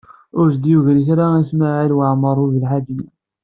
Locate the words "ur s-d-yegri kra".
0.39-1.25